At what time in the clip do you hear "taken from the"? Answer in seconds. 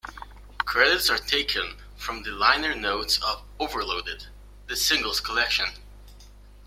1.19-2.31